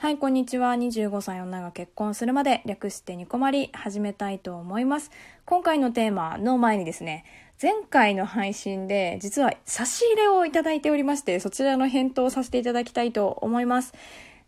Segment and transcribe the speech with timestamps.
[0.00, 0.72] はい、こんにちは。
[0.72, 5.10] 25歳女が結婚するまで略してニコマリ始めたいと思います。
[5.44, 7.26] 今回のテーマの前にですね、
[7.60, 13.92] 前回の配信で実は差し入れをいただいておりまして、そちらの返答をさせていただきたいと思います。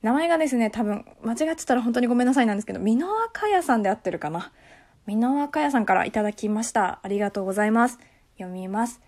[0.00, 4.52] 名前がですね、多分間違ってたら本当にごめんなさいなんですけど、美濃若屋さんで合ってるかな。
[5.06, 7.00] 美濃若屋さんからいただきました。
[7.02, 7.98] ありがとうございます。
[8.38, 9.02] 読みます。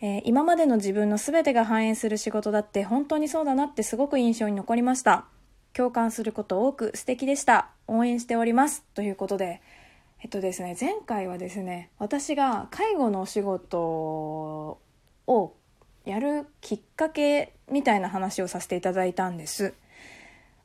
[0.00, 5.26] えー今までの自分の全てが反映する仕事だって本当にそうだなってすごく印象に残りました。
[5.76, 7.68] 共感すること多く素敵でした。
[7.86, 8.82] 応援しております。
[8.94, 9.60] ということで、
[10.22, 13.78] えっとですね、前回はですね、私が介護のお仕事
[15.26, 15.52] を
[16.06, 19.74] やるきっかけみたいな話をさせていただいたんです。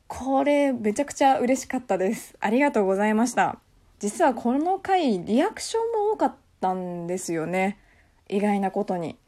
[0.08, 2.34] これめちゃくちゃ嬉しかったです。
[2.40, 3.58] ありがとうございました。
[3.98, 7.76] 実はこの回リアクションも多かったんですよね。
[8.30, 9.18] 意外なことに。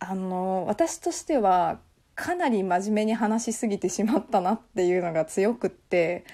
[0.00, 1.78] あの私としては
[2.16, 6.24] かなり真面目に話しすぎてしまったなっていうのが強くって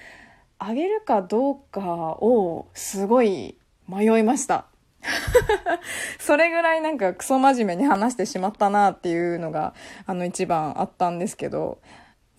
[0.57, 4.65] あげるかどうかをすごい迷いました。
[6.19, 9.73] それぐらいなんかクソ真面目に話してしまったなっていうのが
[10.05, 11.79] あの一番あったんですけど。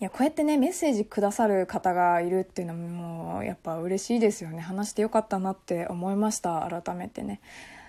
[0.01, 4.59] いやこうやってねメッセージくださる方がいるっていうのももうやっぱ嬉しいですよね。
[4.59, 7.39] 話してよかったなって思いました改めてね。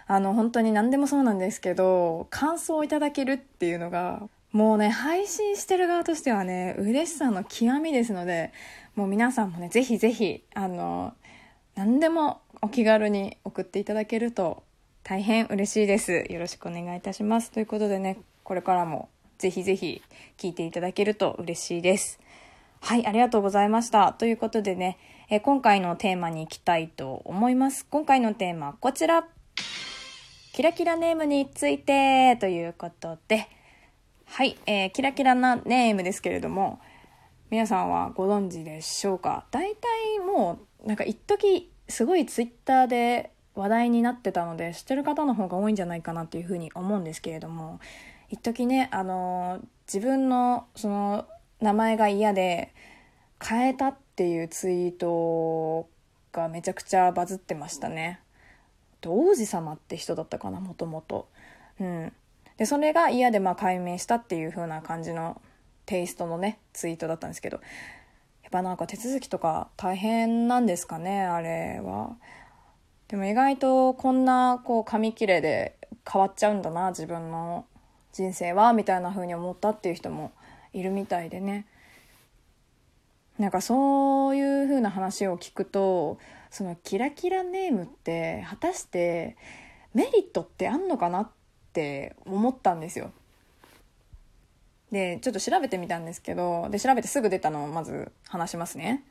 [0.06, 8.54] あの本当に何でもそうなんですけど感想をいただけるっていうのがもうね配信してる側としてはね嬉しさの極みですので
[8.94, 11.12] もう皆さんもねぜひぜひあの
[11.74, 14.62] 何でもお気軽に送っていただけると
[15.02, 20.00] 大変嬉しいですよろしくお願いいたしますということでねこれからもぜひぜひ
[20.38, 22.18] 聞いていただけると嬉しいです
[22.80, 24.12] はい、ありがとうございました。
[24.12, 24.98] ということでね、
[25.28, 27.84] え今回のテーマに行きたいと思います。
[27.86, 29.26] 今回のテーマはこちら。
[30.52, 33.48] キラキラネームについてということで、
[34.26, 36.78] はい、えーキラキラなネームですけれども、
[37.48, 39.46] 皆さんはご存知でしょうか？
[39.50, 47.80] 大体もう、なんか一時すごいツイッターで話題になってたので、知ってる方の方が多いんじゃないかなっていうふうに思うんですけれども、
[48.28, 51.26] 一時ね、あのー自分のその
[51.60, 52.74] 名前が嫌で
[53.40, 55.88] 変えたっていうツイート
[56.32, 58.20] がめちゃくちゃバズってましたね。
[59.06, 61.28] 王子様って人だったかなもともと。
[61.78, 62.12] うん、
[62.56, 65.40] でそれが嫌でまあ解明したっていう風な感じの
[65.84, 67.58] テイストのねツイートだったんですけど
[68.42, 72.16] やっぱなんか手続きとか大変なんですかねあれは。
[73.08, 75.76] でも意外とこんなこう紙切れで
[76.10, 77.66] 変わっちゃうんだな自分の
[78.12, 80.32] 人生はみたいな風に思ったっていう人も
[80.72, 81.66] いるみたいでね。
[83.38, 86.18] なんかそういう風な話を聞くと
[86.50, 89.36] そのキラキラネームって果たして
[89.92, 91.30] メリットってあんのかなっ
[91.76, 93.12] って思ったんですよ。
[94.90, 99.04] でちょっと調べてみたんですけどで調べてすぐ出たのをまず話しますね。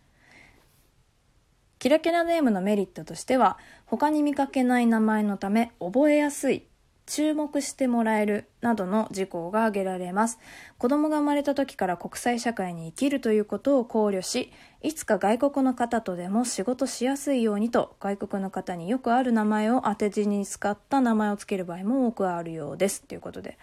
[1.77, 6.63] キラキラネームのメリットとしては他に見かけない名前のため覚えやすい
[7.05, 10.39] 注目してもらえるなどの事項が挙げられます。
[10.77, 14.51] 子供が生まれた時から国際社会に生きるということを考慮し
[14.81, 23.03] いつか外国の方とでも仕事しやすいようにと外国の方によくある名前を当て字に使った名前をつける場合も多くあるようです。
[23.03, 23.57] ということで。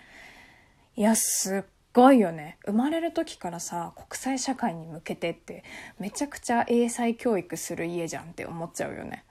[0.94, 2.58] いやすっごいよね。
[2.64, 5.64] 生まれる時からさ国際社会に向けてって
[5.98, 9.24] めちゃくちゃ英才教育する家じゃんって思っちゃうよね。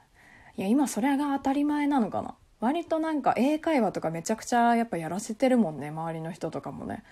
[0.56, 2.34] いや今それが当たり前なのかな。
[2.62, 7.02] 割となんか英会話とかめちゃくちゃやっぱやらせてるもんね周りの人とかもね。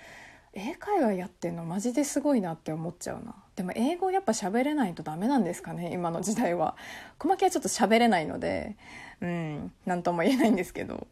[0.52, 3.34] 英会話やってんのマジですごいなって思っちゃうな。
[3.56, 6.76] でも英語やっぱ喋れないとダメなんですかね今の時代は。
[7.18, 8.76] 小牧はちょっと喋れないので
[9.20, 11.08] うん何とも言えないんですけど。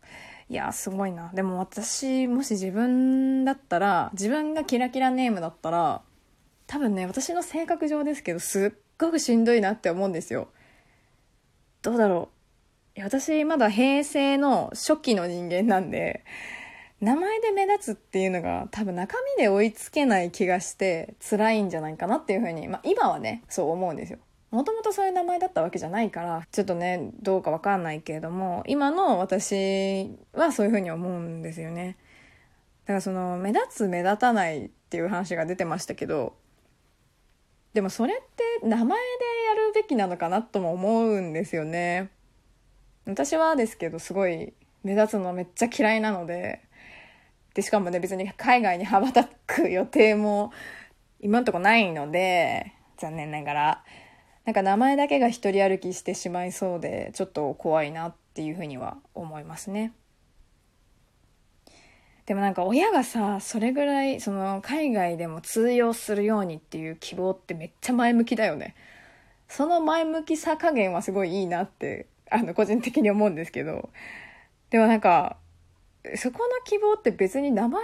[0.49, 1.31] いやすごいな。
[1.34, 6.00] でも私もし自分だったら自分がキラキラネームだったら
[6.69, 10.49] 多分ね私の性格上ですけどすっごくしんどいなって思うんですよ。
[11.82, 12.38] どうだろう。
[13.03, 16.25] 私まだ平成の初期の人間なんで
[17.00, 24.19] 名前で目立つっていうのが多分中身で追いつけない気がして辛いんじゃないかなっていうふうに、まあ、今はねそう思うんですよ。
[24.50, 31.99] もともとそういう名前だったわけじゃないからちょっとねどうかわかんないけれども今の私はそういうふうに思うんですよね。
[32.84, 36.34] だからその目立つ目立たないっていう話が出てましたけど
[37.75, 38.17] でもそれっ
[38.61, 42.11] て名前でやるべきなのかなとも思うんですよね。
[43.08, 44.52] 私はですけどすごい
[44.84, 46.60] 目立つのめっちゃ嫌いなので
[47.55, 50.52] でしかもね別に海外に羽ばたく予定も
[51.20, 53.84] 今んとこないので残念ながら
[54.44, 59.93] なんか名前だけが一人歩きしてしまいそうでちょっと怖いなっていうふうには思いますね
[62.28, 68.75] でもなんか親がさ、それぐらい、その海外でも通用するようにっていう希望ってめっちゃ前向きだよね。
[69.49, 73.90] その前向きさ加減はすごいいいなって、あの、個人的に思うんですけど。
[74.70, 75.36] でもなんか、
[76.16, 77.82] そこの希望って別に名前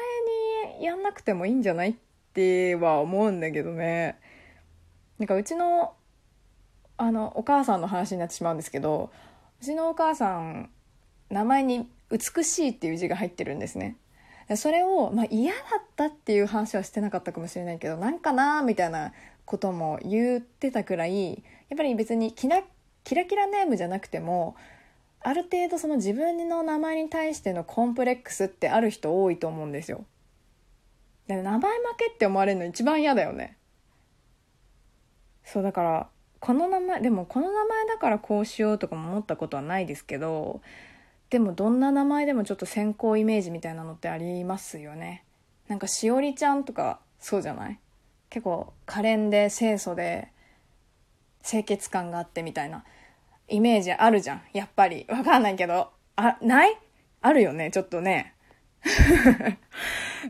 [0.79, 1.95] にやんなくてもいいんじゃないっ
[2.33, 4.19] ては思うんだけどね。
[5.19, 5.95] なんかうちの、
[6.97, 9.11] あの、お母さんの話になってしまうんですけど、
[9.61, 10.71] うちのお母さん、
[11.31, 13.97] 名前に美しいっていう字が入ってるんですね。
[14.57, 19.13] それを、まあ、嫌だったっていう話はしてなかったかもしれないけどなんかなみたいな
[19.47, 22.63] ことも言ってたくらいやっぱり別にキラ
[23.05, 24.57] キラキラネームじゃなくても
[25.21, 30.05] ある程度その自分の名前に対してのコンプレックスってある人多いと思うんですよ。
[31.29, 31.61] 名前負
[31.97, 33.57] けって思われるの一番嫌だよね。
[35.45, 36.09] そうだから
[36.41, 40.61] この名前でもこの名前だからこうしようとかも思ったことはないですけど
[41.31, 45.25] でもどんな名前でもちょっと先行イメージみたいなのってありますよね
[45.69, 47.79] なんかしおりちゃんとかそうじゃない？
[48.29, 50.29] 結構可憐で清楚で
[51.45, 52.85] 清潔感があってみたいな
[53.49, 54.43] イメージあるじゃん。
[54.53, 55.07] やっぱり。
[55.09, 55.91] わかんないけど。
[56.17, 56.77] あない？
[57.21, 57.71] あるよね。
[57.71, 58.35] ちょっとね。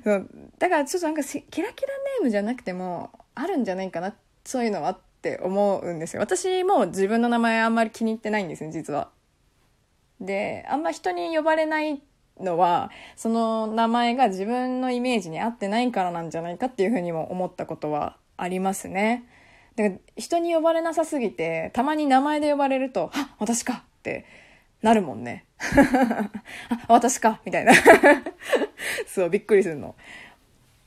[0.03, 0.29] そう。
[0.59, 4.15] だからちょっとなんかキラキラネームじゃなくてもあるんじゃないかな。
[4.45, 6.23] そういうのはって思うんですよ。
[6.23, 9.11] 私も自分の名前あんまり気に入ってないんですよ実は。
[10.21, 12.03] であんま人に呼ばれない
[12.41, 19.25] のはその名前が自分のイメージに合ってないからなんじゃないかっていうふうにも思ったことはありますね。
[19.77, 24.25] だから人に呼ばれなさすぎてたまに名前で呼ばれると「あ私か!」って
[24.83, 25.47] なるもんね。
[25.59, 26.31] あ
[26.89, 27.73] 私かみたいな
[29.09, 29.95] そうびっくりするの。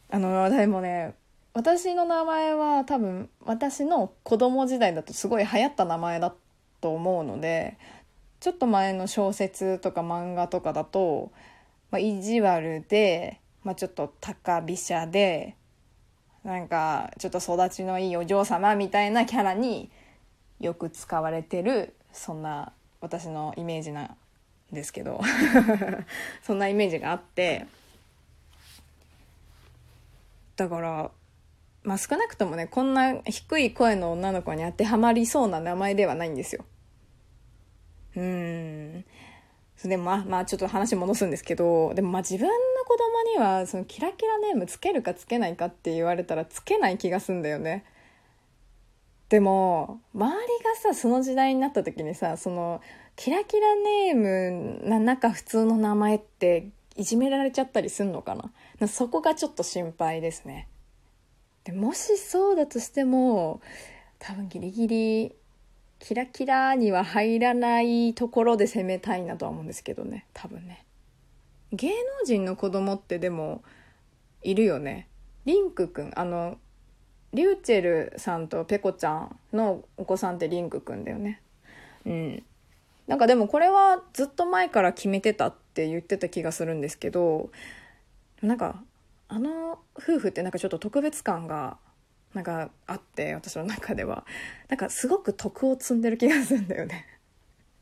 [0.10, 1.13] あのでもね
[1.54, 6.33] 私の名前は多分私の子供時代だとすごい流行った名前だ
[6.80, 7.78] と思うので
[8.40, 11.31] ちょっと前の小説とか漫画とかだと、
[11.90, 15.56] まあ、意地悪で、まあ、ちょっと高飛車で
[16.47, 19.91] なんかちょっと育ちのいいお嬢様みたいなキャラに
[20.61, 22.71] よく使われてるそんな
[23.01, 24.15] 私のイメージなん
[24.71, 25.19] ですけど
[26.41, 27.65] そんなイメージがあって
[30.55, 31.11] だから
[31.83, 36.63] まあ少なくともねこんな低い声の女の子に当てはまりそうな名前ではないんですよ。
[38.15, 39.05] うん。
[39.83, 42.53] でもまあ、まあちょっと話戻すんですけど、でもまあ自分の
[42.85, 47.85] 子供にはそのキラキラネームつけるかつけないかって言われたらつけない気がすんだよね。
[49.29, 52.81] でも、周りがさ、その時代になった時にさ、その、
[53.18, 58.35] キラキラネームな中普通の名前っていじめられちゃったりすんのか
[58.80, 58.88] な？
[58.88, 60.68] そこがちょっと心配ですね。
[61.65, 63.59] でもしそうだとしても、
[64.18, 65.35] 多分ギリギリ
[65.99, 70.25] キラキラには入らないところで攻めたいなとは思うんですけどね。
[70.33, 70.85] 多分ね。
[71.73, 71.94] 芸能
[72.25, 73.63] 人の子供ってでも
[74.41, 75.07] いるよね。
[75.45, 76.57] リンクくんあの
[77.33, 81.41] リューチェルさんとペコちゃんのお子さんってリンクくんだよね。
[82.05, 82.44] うん。
[83.07, 87.49] なんかでもこれはずっと前から決めてたって言ってた気がするんですけど
[88.41, 88.83] なんか
[89.29, 91.77] あの夫婦ってなんかちょっと特別感が
[92.38, 94.24] なんかあって私の中では。
[94.69, 97.07] なんかすごく徳を積んでる気がするんだよね。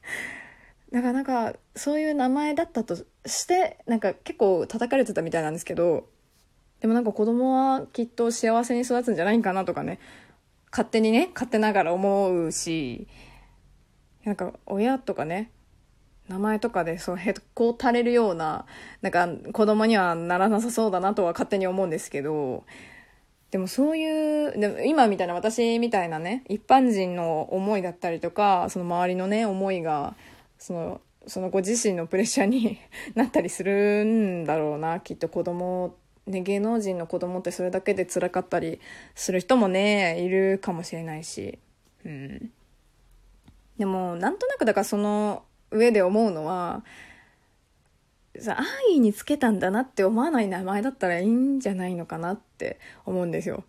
[0.94, 6.08] だかなかそういう名前だったとしてなんか結構叩かれてたみたいなんですけど
[6.80, 10.00] でもなんか子供はきっと幸せに育つんじゃないかなとかね。
[10.72, 13.08] 勝手にね勝手ながら思うし
[14.24, 15.52] なんか親とかね
[16.30, 18.66] 名前とかでそうへっこ垂れるような
[19.02, 22.64] なんか子供にはならなさそうだなとは勝手に思うんですけど
[23.56, 30.18] でもそういう、でも今みたいな私みたいなね、一般人の思いだったりとか、その周りのね、思いが、
[30.60, 32.78] その、そのご自身のプレッシャーに
[33.16, 35.96] なったりするんだろうな、きっと子供、
[36.28, 38.82] ね、芸能人の子供ってそれだけで辛かったり
[39.16, 41.58] する人もね、いるかもしれないし。
[42.04, 42.52] うん。
[43.78, 46.84] でも、なんとなくだからその上で思うのは、
[48.48, 53.64] 安易につけたんだなって思わない名前だったらいいんじゃないのかなって思うんですよ。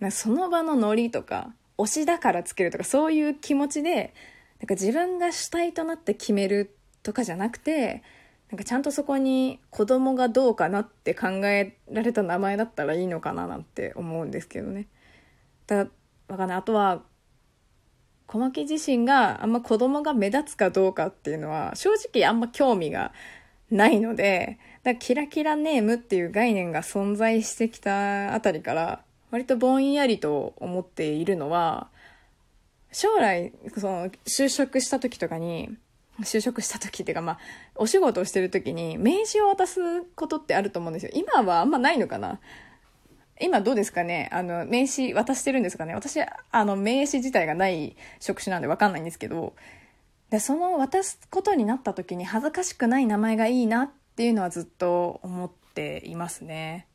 [0.00, 4.14] なその場のノリとか推しだからつけるとかそういう気持ちで
[4.60, 8.02] なんか自分が主体となって決めるとかじゃなくて
[8.50, 14.86] なんかちゃんとそこに子供がどうかなって考えられた名前だったらいいのかななんて思うんですけどね。
[15.66, 15.86] だ
[16.28, 17.02] わかんないあとは
[18.26, 23.12] 小牧自身があんま子供が目立つかどうかっていうのは正直あんま興味が
[23.70, 31.88] ないので、だキラキラネームっていう概念が存在してきたあたりから、割とぼんやりと思っているのは、
[32.92, 35.76] 将来、その、就職した時とかに、
[36.20, 37.38] 就職した時っていうかまあ、
[37.74, 41.12] お仕事をしてる時に名刺を渡すことってあると思うんですよ。
[41.12, 42.40] 今はあんまないのかな。
[43.38, 44.30] 今どうですかね？
[44.32, 45.94] あの、名刺渡してるんですかね？
[45.94, 49.54] 私、あの、名刺自体がない職種なんでわかんないんですけど、
[50.30, 56.86] で、その渡すことになった時に恥ずかしくない名前がいいなっていうのはずっと思っていますね。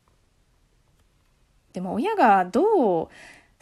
[1.72, 3.08] でも親がどう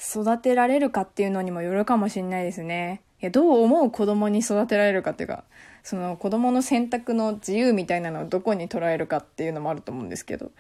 [0.01, 3.03] 育てられるかっていうのにもよるかもしれないですね。
[3.23, 5.45] いや、どう思う子供に育てられるかっていうか、
[5.83, 10.51] その子供の選択の自由みたいなのをどこに捉えるかっていうのもあると思うんですけど。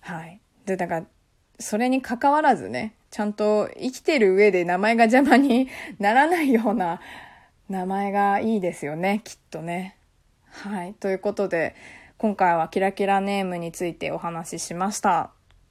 [0.00, 0.40] はい。
[0.64, 1.06] で、だから、
[1.58, 7.00] それに関わらずね、ちゃんと生きてる上で名前が邪魔にならないような
[7.68, 9.96] 名前がいいですよね、きっとね。
[10.50, 10.94] はい。
[10.94, 11.74] ということで、
[12.16, 15.30] 今回はキラキラネームについてお話ししました。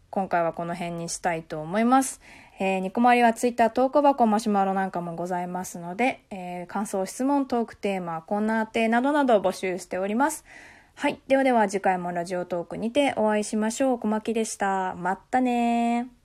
[0.09, 2.21] 今回はこの辺にしたいと思います。
[2.59, 10.45] えー、ニコマリはツイッタートーク箱マシュマロなんかもございますので、えー、感想、質問、トークテーマ、コーナーテなどなど募集しております。
[10.95, 11.19] はい。
[11.27, 13.99] ではでは次回もラジオトークにてお会いしましょう。
[13.99, 14.95] 小牧でした。
[14.95, 16.16] まったね